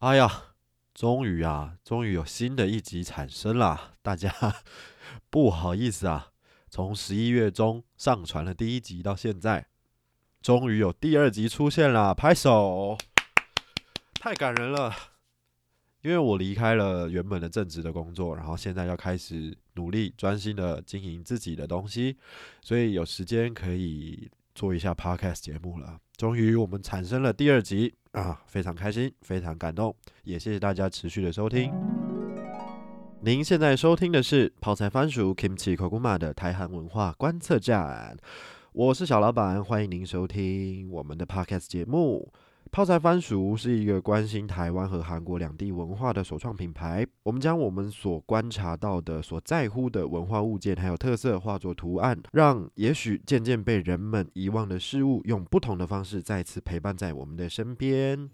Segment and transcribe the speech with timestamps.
[0.00, 0.54] 哎呀，
[0.94, 3.96] 终于啊，终于有新的一集产生了。
[4.00, 4.34] 大家
[5.28, 6.28] 不好意思啊，
[6.70, 9.66] 从十一月中上传了第一集到现在，
[10.40, 12.96] 终于有第二集出现了，拍手！
[14.14, 14.90] 太感人了。
[16.00, 22.16] 因为我离开了原本的正职的工作，然后现在要开始努力专心的经营自己的东西，
[22.62, 26.00] 所以有时间可以做一下 podcast 节目了。
[26.16, 31.72] 终于我们产生了第二集啊，非常开心，非常感动，也谢谢大家持续的收听。
[33.22, 38.16] 您现在收听的是泡菜番薯 Kimchi Koguma 的台韩文化观测站，
[38.72, 42.32] 我是小老板，欢迎您收听我们的 podcast 节目。
[42.72, 47.04] 泡菜番薯是一个关心台湾和韩国两地文化的首创品牌。
[47.24, 58.30] 我们将我们所观察到的、所在乎的文化物件还有特色化作图案，让也许渐渐被人们遗忘的事物，用不同的方式再次陪伴在我们的身边。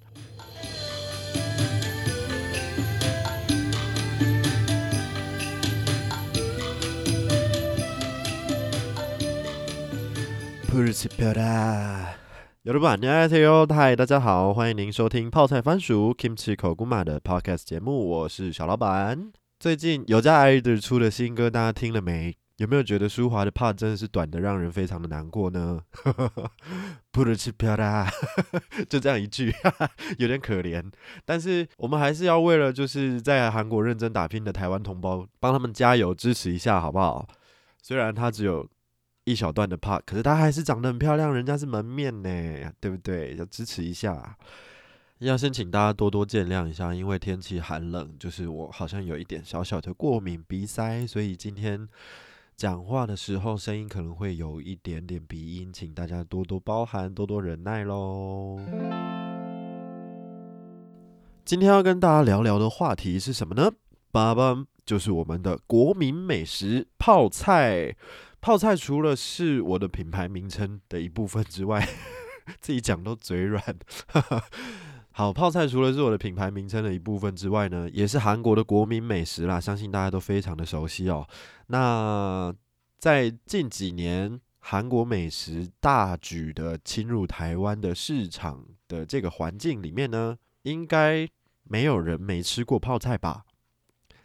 [12.66, 12.72] 奇漂亮。
[12.72, 19.30] 有的版，你好，嗨，大家好，欢迎您收听泡菜番薯 Kimchi 口古玛的 Podcast 节目，我是小老板。
[19.60, 22.36] 最近有家 idol 出的新歌，大家听了没？
[22.56, 25.80] 有没有觉得舒华的 part 真的是短的让人非常的难过呢？
[27.12, 28.10] 不如去飘啦，
[28.90, 29.54] 就这样一句，
[30.18, 30.82] 有点可怜。
[31.24, 37.28] 但是我们还是要为了就是在韩国认真打拼的台湾同胞，帮他们加油支持一下，好不好？
[37.80, 38.68] 虽然他只有。
[39.27, 43.35] 一小段的 part，可是她还是长得很漂亮，人家是门面呢，对不对？
[43.35, 44.38] 要支持一下。
[45.19, 51.88] 要先请大家多多见谅一下，因为天气寒冷，就是我好像有一点小小的过敏鼻塞，所以今天
[52.57, 58.60] 讲话的时候声音可能会有一点点鼻音，请大家多多包涵，多多忍耐喽。
[61.45, 63.73] 今天要跟大家聊聊的话题是什么呢？
[64.12, 67.97] 爸爸就是我们的国民美食泡菜。
[68.47, 71.84] 泡菜除了是我的品牌名称的一部分之外，
[72.62, 73.60] 自己讲都嘴软。
[75.10, 81.26] 好，泡菜除了是我的品牌名称的一部分之外呢，也是韩国的国民美食啦，相信大家都非常的熟悉哦。
[81.66, 82.54] 那
[83.00, 91.28] 在近几年，韩国美食大举的侵入台湾的市场的这个环境里面呢，应该
[91.64, 93.45] 没有人没吃过泡菜吧？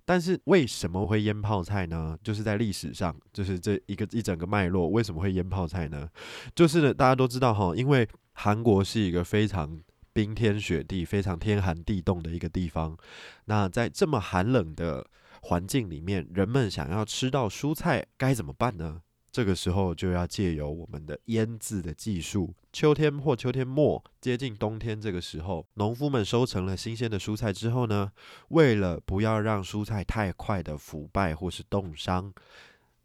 [0.06, 2.18] 但是为什么会腌泡菜呢？
[2.24, 6.10] 就是在历史上，就是这一个一整个脉络，为什么会腌泡菜呢？
[6.56, 9.80] 就是呢，大家都知道哈，因为韩国是一个非常
[10.14, 12.98] 冰天雪地、非常天寒地冻的一个地方。
[13.46, 15.06] 那在这么寒冷的
[15.44, 19.02] 环境里面，人们想要吃到蔬菜，该怎么办呢？
[19.32, 22.54] 这个时候就要借由我们的腌制的技术。
[22.74, 28.12] 秋天或秋天末接近冬天这个时候，农夫们收成了新鲜的蔬菜之后呢，
[28.50, 32.34] 为了不要让蔬菜太快的腐败或是冻伤，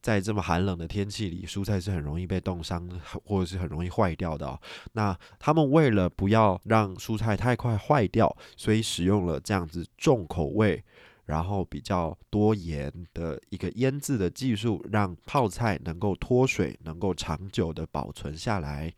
[0.03, 2.89] 在这么寒冷的天气里，蔬菜是很容易被冻伤
[3.25, 4.61] 或者是很容易坏掉的。
[4.93, 10.85] 那他们为了不要让蔬菜太快坏掉，所以使用了这样子重口味。
[11.27, 18.93] 然后比较多盐的一个腌制的技术，让泡菜能够脱水，能够长久的保存下来。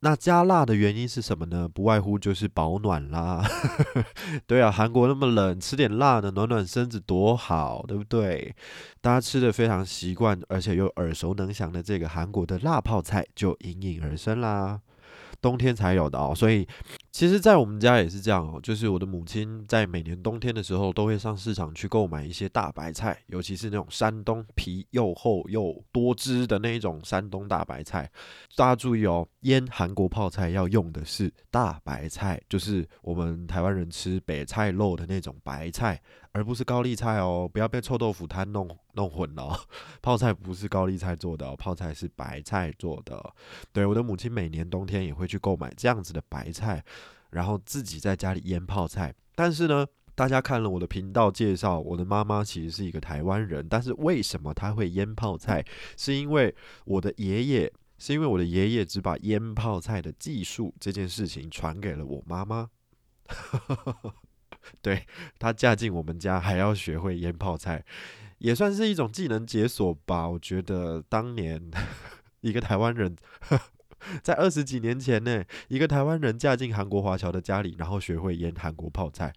[0.00, 1.66] 那加辣的原因是什么呢？
[1.66, 3.42] 不外乎就是保暖啦。
[4.46, 8.54] 对啊，韩国那么冷，吃点辣的暖暖身子多好，对不对？
[9.00, 14.80] 大家吃的非常习惯，而且又耳熟能详的这个韩国的辣泡菜就应运而生啦。
[15.40, 16.66] 冬天才有的哦，所以
[17.12, 18.60] 其实，在我们家也是这样哦。
[18.62, 28.10] 就是我的母亲在每年冬天的时候，都会上市场去购买一些大白菜，尤其是那种山东皮又厚又多汁的那一种山东大白菜。
[28.54, 36.00] 大家注意哦，腌韩国泡菜要用的是大白菜，就是我们台湾人吃北菜肉的那种白菜。
[36.32, 39.56] 而不是高丽菜哦，不要被臭豆腐摊弄弄混了。
[40.02, 43.34] 泡菜不是高丽菜做的，泡菜是白菜做的。
[43.72, 46.82] 对，我的母亲每年冬天也会去购买这样子的白菜，
[47.30, 49.14] 然后自己在家里腌泡菜。
[49.34, 55.62] 但是呢，大家看了我的频道介绍，我的妈妈其实是一个台湾人，但是为什么她会腌泡菜？
[55.96, 56.54] 是因为
[56.86, 62.70] 我的爷爷，是因为我的爷爷只把腌泡菜的技术这件事情传给了我妈妈。
[64.80, 65.06] 对
[65.38, 67.84] 她嫁进我们家，还要学会腌泡菜，
[68.38, 70.28] 也算是一种技能解锁吧。
[70.28, 71.70] 我觉得当年
[72.40, 73.16] 一个台湾人
[74.22, 79.32] 在二十几年前呢，一个台湾人嫁进韩国华侨的家里，然后学会腌韩国泡菜，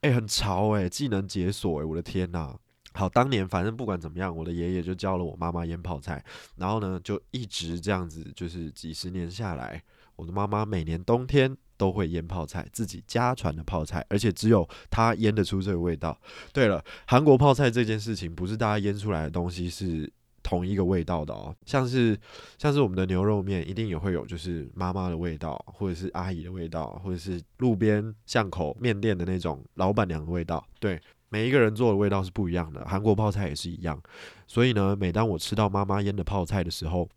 [0.00, 2.56] 哎，很潮哎，技能解锁哎，我的天呐！
[2.94, 6.24] 好，当年反正不管怎么样，我的爷爷就教了我妈妈腌泡菜，
[6.56, 9.82] 然后呢，就一直这样子，就是几十年下来，
[10.14, 16.18] 我的妈妈每年冬天都会腌泡菜，自己家传的泡菜，而且只有他腌得出这个味道。
[16.52, 20.10] 对了，韩国泡菜这件事情，不是大家腌出来的东西是
[20.42, 21.54] 同一个味道的哦。
[21.64, 22.18] 像是
[22.58, 30.64] 像是我们的牛肉面，一定也会有就是妈妈的味道，或者是阿姨的味道，或者是路边巷口面店的那种老板娘的味道。
[30.78, 32.84] 对，每一个人做的味道是不一样的。
[32.86, 34.00] 韩国泡菜也是一样。
[34.46, 37.08] 所以呢，每当我吃到妈妈腌的泡菜的时候，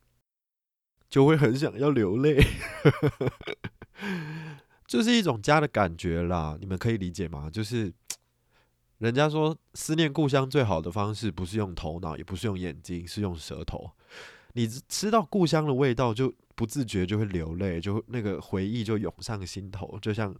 [1.08, 2.44] 就会很想要流泪。
[4.90, 7.48] 就是一种家的感觉啦，你们可以理解吗？
[7.48, 7.94] 就是
[8.98, 13.92] 人家说思念故乡最好的方式，不是用头脑，也不是用眼睛，是用舌头。
[14.54, 20.00] 你吃到故乡的味道，就不自觉就会流泪，就那个回忆就涌上心头。
[20.02, 20.36] 就像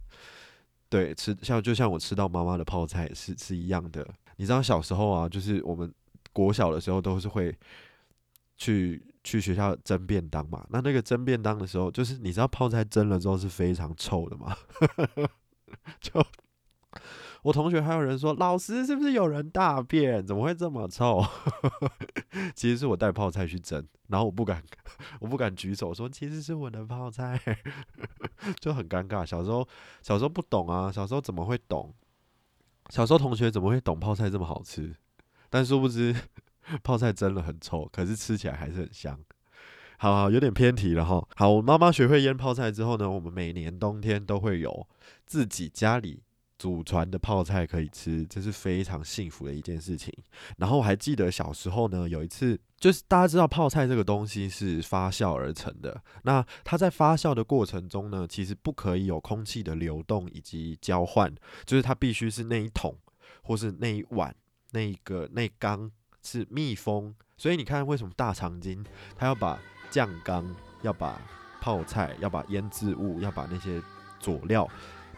[0.88, 4.04] 对吃像就像我吃到妈妈的泡菜是是一样的。
[4.34, 5.94] 你知道小时候啊，就是我们
[6.32, 7.56] 国小的时候都是会
[8.60, 9.02] 去。
[9.22, 10.66] 去学校蒸便当嘛？
[10.70, 14.56] 那那个蒸便当的时候，就是你知道泡菜蒸了之后是非常臭的嘛？
[16.00, 16.24] 就
[17.42, 20.26] 我同学还有人说，老师是不是有人大便？
[20.26, 21.22] 怎么会这么臭？
[22.56, 24.64] 其实是我带泡菜去蒸，然后我不敢，
[25.20, 27.38] 我不敢举手说其实是我的泡菜，
[28.58, 29.24] 就很尴尬。
[29.26, 29.68] 小时候
[30.00, 31.94] 小时候不懂啊，小时候怎么会懂？
[32.88, 34.96] 小时候同学怎么会懂泡菜这么好吃？
[35.50, 36.16] 但殊不知。
[36.82, 39.18] 泡菜蒸了很臭，可是吃起来还是很香。
[39.98, 41.22] 好，好，有点偏题了哈。
[41.36, 44.88] 好，我妈妈学会腌泡菜之后呢，我们每年冬天都会有
[45.26, 46.22] 自己家里
[46.58, 50.10] 祖传的泡菜可以吃，这是非常幸福的一件事情。
[50.56, 61.30] 然后我还记得小时候呢，有一次就是大家知道泡菜这个东西是发酵而成的，那它在发酵的过程中呢，其实不可以有空气的流动以及交换，
[61.66, 62.96] 就是它必须是那一桶
[63.42, 64.34] 或是那一碗
[64.70, 65.90] 那个那缸。
[66.22, 68.84] 是密封，所以你看为什么大长今
[69.16, 69.58] 他要把
[69.90, 71.20] 酱缸、要把
[71.60, 73.82] 泡菜、要把腌制物、要把那些
[74.18, 74.68] 佐料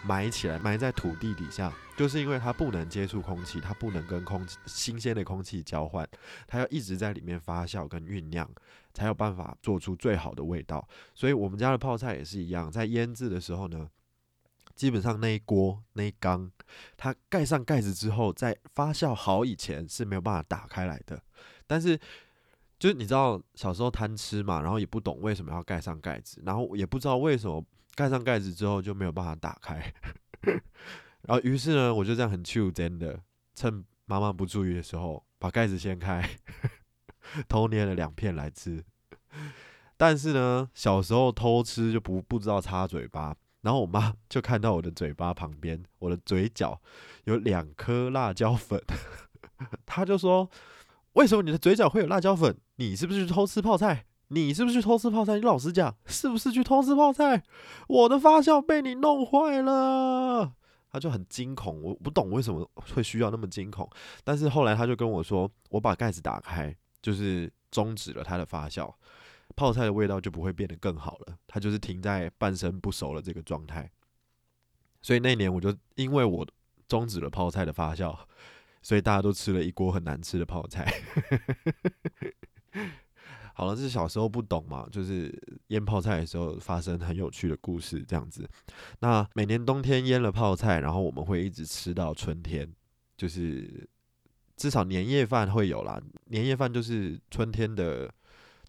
[0.04, 6.08] 埋起来，埋在土地底下，就是因为它不能接触空气，它不能跟空气新鲜的空气交换，
[6.46, 8.48] 它要一直在里面发酵跟酝酿，
[8.92, 10.88] 才有办法做出最好的味道。
[11.14, 13.88] 所以我们家的泡菜也是一样，在腌制的时候呢。
[14.74, 16.50] 基本上那一锅那一缸，
[16.96, 21.22] 它盖上盖子之后，在发酵好以前是没有办法打开来的。
[21.66, 21.98] 但是，
[22.78, 27.64] 就是你知道小时候贪吃嘛，然后也不懂为什么要盖上盖子，然后也不知道为什么
[27.94, 29.92] 盖上盖子之后就没有办法打开。
[31.22, 33.22] 然后于是呢，我就这样很 chill 真的，
[33.54, 36.28] 趁妈妈不注意的时候，把盖子掀开，
[37.48, 38.84] 偷捏了两片来吃。
[39.96, 43.36] 但是呢，小时候偷吃就不不知道擦嘴巴。
[43.62, 46.80] 然后我妈 就看到我的嘴巴旁边，我的嘴角
[47.24, 48.80] 有两颗辣椒粉，
[49.86, 50.48] 她就说
[51.14, 52.56] ：“为什么你的嘴角会有辣椒粉？
[52.76, 54.06] 你是不是去偷吃泡菜？
[54.28, 55.34] 你是不是去偷吃泡菜？
[55.36, 57.42] 你老实讲，是不是去偷吃泡菜？
[57.88, 60.52] 我的发酵被你弄坏了。”
[60.90, 63.88] 她就很惊恐，我不懂为什么会需要那么惊恐。
[64.24, 68.92] 但是后来她就跟我说：“我把盖子打开，就是终止了它的发酵。”
[69.54, 73.90] 泡菜的味道就不会变得更好了，它就是停在半生不熟的这个状态。
[75.00, 76.46] 所以那年我就因为我
[76.86, 78.16] 终止了泡菜的发酵，
[78.82, 80.90] 所以大家都吃了一锅很难吃的泡菜。
[83.54, 85.36] 好了，这是小时候不懂嘛，就是
[85.68, 88.48] 腌泡菜的时候发生很有趣的故事这样子。
[89.00, 92.72] 那每年冬天腌了泡菜，然后我们会一直吃到春天，
[93.16, 93.88] 就是
[94.56, 96.00] 至少年夜饭会有啦。
[96.26, 98.12] 年夜饭就是春天的。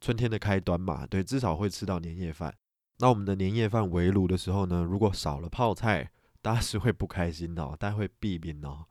[0.04, 2.54] 春天的开端嘛，对，至少会吃到年夜饭。
[2.98, 8.86] 那我们的年夜饭围炉的时候呢，如果少了泡菜，大家是会不开心的， 大家会避免哦。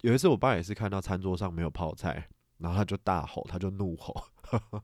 [0.00, 4.24] 有一次，我爸也是看到餐桌上没有泡菜，然后他就大吼，他就怒吼，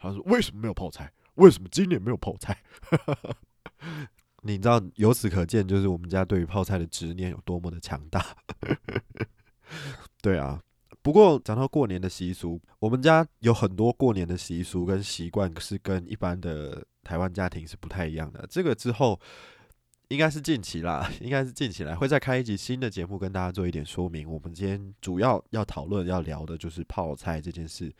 [0.00, 1.12] 他说：“为什么没有泡菜？
[1.34, 2.60] 为什么今年没有泡菜？”
[4.42, 8.36] 你知道，由此可见，就是我们家对于泡菜的执念有多么的强大。
[10.20, 10.60] 对啊。
[11.02, 18.46] 不过讲到过年的习俗，我们家有很多过年的习俗跟习惯是跟一般的台湾家庭是不太一样的。
[18.50, 19.18] 这个之后
[20.08, 24.30] 应该是近期啦， 应该是近期来会再开一集新的节目跟大家做一点说明。
[24.30, 27.92] 我们今天主要要讨论要聊的就是泡菜这件事。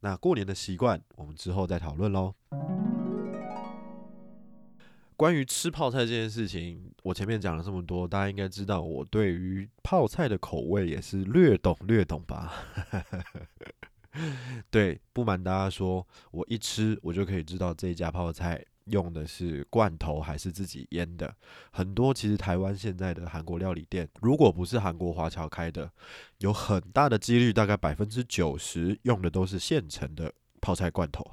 [0.00, 2.34] 那过年的习惯，我们之后再讨论喽。
[5.16, 12.52] 关于吃泡菜这件事情，我前面讲了这么多，大家应该知道我对于泡菜的口味也是略懂略懂吧？
[14.70, 21.34] 对，不瞒大家说，我一吃我就可以知道这家泡菜用的是罐头还是自己腌的。
[21.70, 25.90] 很多其实台湾现在的韩国料理店，如果不是韩国华侨开的，
[26.38, 31.24] 有很大的几率，大概百分之九十用的都是现成的泡菜罐头。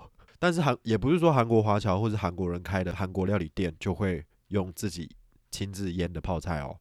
[0.43, 5.09] 但是韩也不是说韩国华侨或者韩国人开的韩国料理店就会用自己
[5.50, 6.77] 亲自腌的泡菜哦，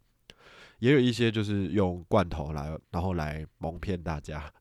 [0.81, 4.52] 也有一些就是用罐头来，然后来蒙骗大家。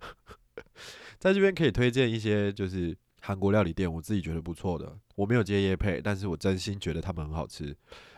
[1.17, 4.95] 在这边可以推荐一些就是韩国料理店，我自己觉得不错的。
[5.15, 7.75] 我没有接夜配，但是我真心觉得他们很好吃。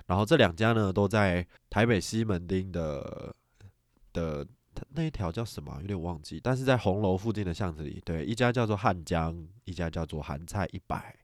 [0.08, 3.34] 然后这两家呢，都在台北西门町的
[4.12, 4.46] 的
[4.90, 5.78] 那一条叫什么？
[5.82, 6.40] 有点忘记。
[6.44, 11.16] 但是在红楼附近的巷子里，对，一家叫做汉江，一家叫做韩菜一百。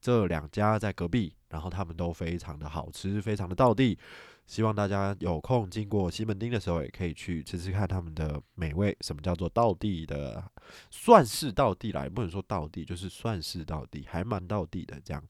[0.00, 3.98] 这两家在隔壁，然后他们都非常的好吃，非常的道地。
[4.46, 8.96] 希望大家有空经过西门町的时候，也可以去吃吃看他们的美味。
[9.00, 10.42] 什么叫做道地的？
[10.90, 15.22] 算是道地啦，不能说道地，就是算是道地，还蛮道地的这样。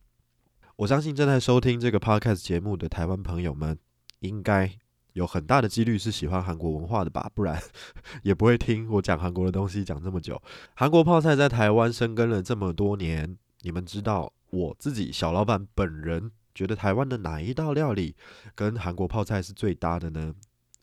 [0.76, 3.76] 我相信正在收听这个 podcast 节目的台湾朋友们，
[4.20, 4.70] 应该
[5.18, 7.60] 有很大的几率是喜欢韩国文化的吧， 不然
[8.22, 10.40] 也不会听我讲韩国的东西讲这么久。
[10.74, 18.14] 韩国泡菜在台湾生根了这么多年，你们知道我自己小老板本人觉得台湾的哪一道料理
[18.54, 20.32] 跟韩国泡菜是最搭的呢？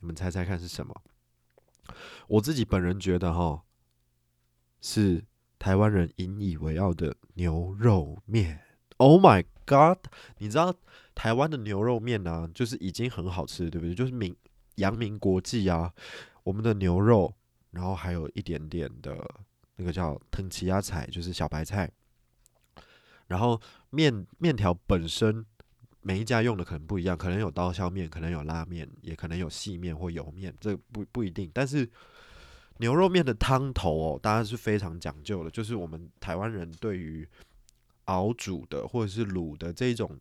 [0.01, 0.94] 你们猜猜看是什么？
[2.27, 3.62] 我自己本人觉得哈，
[4.82, 5.24] 是
[5.58, 8.64] 台湾人引以为傲的牛肉面。
[8.98, 9.98] Oh my！God，
[10.38, 10.74] 你知道
[11.14, 13.94] 台湾的牛肉面呢，就是已经很好吃，对不对？
[13.94, 14.34] 就是明
[14.75, 15.94] 扬名国际啊。
[16.44, 17.34] 我们的牛肉，
[17.72, 19.18] 然后还有一点点的
[19.75, 21.92] 那个叫藤奇亚菜，就是小白菜。
[23.28, 23.60] 然后
[23.90, 25.46] 面面条本身，
[26.02, 31.52] 每一家用的可能不一样，可能有刀削面，可能有拉面，也可能有细面或油面，这不不一定。
[31.54, 31.90] 但是
[32.78, 37.28] 牛肉面的汤头哦，当然是非常讲究的，就是我们台湾人对于。
[38.05, 40.19] 熬煮的或者是卤的这种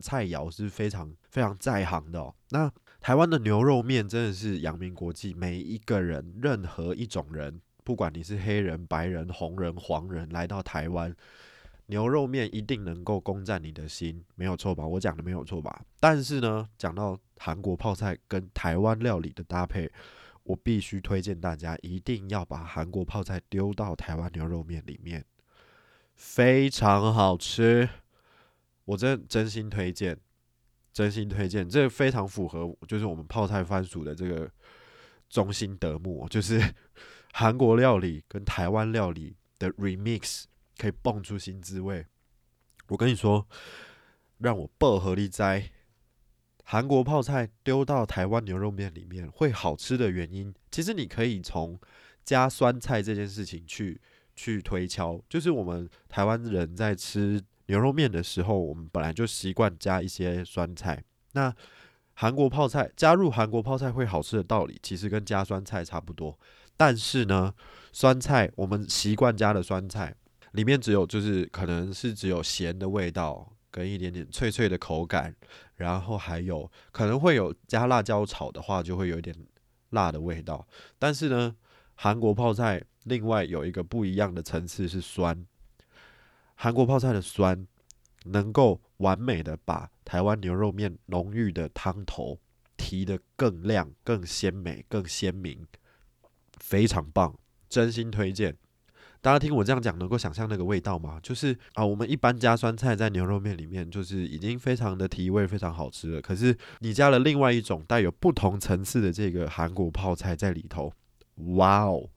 [0.00, 2.34] 菜肴是非常非常在行的。
[2.50, 11.14] 那台湾的牛肉面真的是扬名国际，每一个人任何一种人，不管你是黑人、白人、红人、黄人，来到台湾，
[11.86, 14.86] 牛肉面一定能够攻占你的心，没有错吧？
[14.86, 15.84] 我讲的没有错吧？
[16.00, 19.90] 但是呢，讲到韩国泡菜跟台湾料理的搭配，
[20.42, 25.24] 我必须推荐大家一定要把韩国泡菜丢到台湾牛肉面里面。
[26.16, 27.88] 非常好吃，
[28.86, 30.18] 我真真心推荐，
[30.90, 34.50] 真心推荐，这个非常符合就是我们泡菜番薯的这个
[35.28, 36.60] 中心德目，就是
[37.32, 40.44] 韩国料理跟台湾料理的 remix
[40.78, 42.06] 可以蹦出新滋味。
[42.88, 43.46] 我跟你说，
[44.38, 45.70] 让我薄荷力摘
[46.64, 51.78] 韩国泡菜丢到台湾牛肉面里面会好吃的原因，其实你可以从
[52.24, 54.00] 加酸菜这件事情去。
[54.36, 61.02] 去推敲，就是我们台湾人在吃牛肉面的时候，我们本来就习惯加一些酸菜。
[61.32, 61.52] 那
[62.14, 66.38] 韩国泡菜加入韩国泡菜会好吃的道理，其实跟加酸菜差不多。
[66.76, 67.52] 但是呢，
[67.92, 70.14] 酸菜我们习惯加的酸菜
[70.52, 75.34] 里面只有就是可能是只有咸的味道跟一点点脆脆的口感，
[75.74, 79.34] 然后还有可能会有加辣椒炒的话，就会有一点
[79.90, 80.66] 辣的味道。
[80.98, 81.56] 但是呢，
[81.96, 82.82] 韩国泡菜。
[83.08, 85.46] 另外有一个不一样的层次是酸，
[86.56, 87.64] 韩国泡菜的酸
[88.24, 92.36] 能够完美的把台湾牛肉面浓郁的汤头
[92.76, 95.64] 提得更亮、更鲜美、更鲜明，
[96.58, 97.38] 非常棒，
[97.68, 98.56] 真心推荐。
[99.20, 101.20] 大家听我这样讲，能够想象那个味道吗？
[101.22, 106.20] 就是啊，我们一般加酸菜在牛肉面里面，就是已经非常的提味、非常好吃了。
[106.20, 110.92] 可是你加了另外一种带有不同层次的这个韩国泡菜在里头，
[111.36, 112.10] 哇哦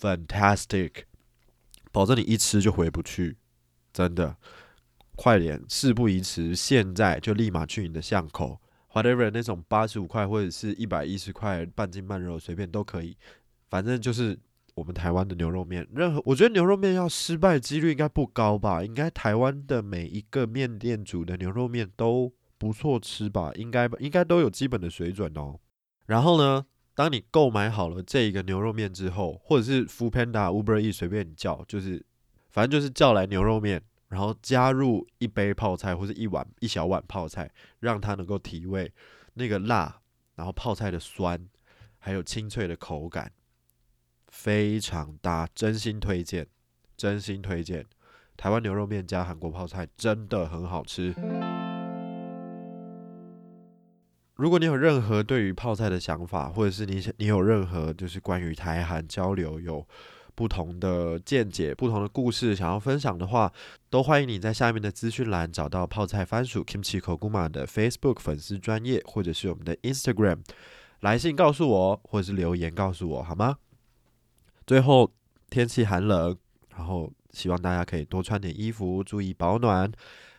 [0.00, 1.04] ！Fantastic，
[1.92, 3.36] 保证你一吃就回不去，
[3.92, 4.36] 真的，
[5.16, 8.60] 快点，事不宜迟，现在就立马去你的巷口
[8.92, 13.16] ，whatever 那种八十五块或者是一百一十块半斤半肉随便都可以，
[13.68, 14.38] 反正就是
[14.74, 15.86] 我们台湾的牛肉面。
[15.92, 18.82] 任何我觉得牛肉面要失败几率应该不高吧？
[18.82, 23.52] 应该台湾的每一个面店煮的牛肉面都不错吃吧？
[23.56, 25.58] 应该应该都有基本的水准哦。
[26.06, 26.64] 然后呢？
[27.00, 32.04] 当你购买好了这一个牛肉面之后，或者是 Food Panda、Uber E 随便你叫，就是
[32.50, 38.92] 反正就是叫来牛肉面，然后加入一杯泡菜或者一碗一小碗泡菜，让它能够提味，
[39.32, 40.02] 那个辣，
[40.34, 41.48] 然后泡菜的酸，
[41.98, 43.32] 还有清脆的口感，
[44.28, 46.46] 非常搭，真心推荐，
[46.98, 47.86] 真心推荐，
[48.36, 51.14] 台湾牛肉面加韩国泡菜真的很好吃。
[54.40, 59.86] 如果你有任何对于泡菜的想法，或者是你你有任何就是关于台韩交流有
[60.34, 63.52] 不同的见解、不同的故事想要分享的话，
[63.90, 70.38] 都欢迎你在下面的资讯栏找到泡菜番薯 Kimchi Koguma 的 Facebook 粉丝专业，或者是我们的 Instagram
[71.00, 73.58] 来信告诉我，或者是留言告诉我，好吗？
[74.66, 75.12] 最后，
[75.50, 76.34] 天气寒冷，
[76.74, 79.92] 然后希望大家可以多穿点衣服，注意保暖。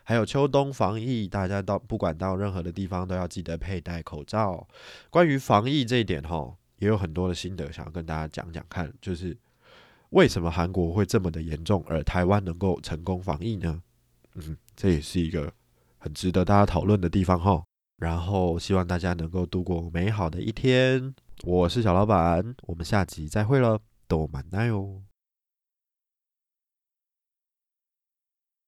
[0.04, 4.66] 还有秋冬防疫，大家到不管到任何的地方都要记得佩戴口罩。
[5.10, 9.36] 关于防疫这一点，哈，也有很多的心得想要跟大家讲讲看，就是
[10.10, 13.82] 为什么韩国会这么的严重，而台湾能够成功防疫呢？
[14.34, 15.52] 嗯，这也是一个
[15.98, 17.62] 很值得大家讨论的地方，哈。
[17.98, 21.14] 然后希望大家能够度过美好的一天。
[21.44, 23.78] 我是小老板，我们下集再会了，
[24.08, 25.02] 都蛮耐哦。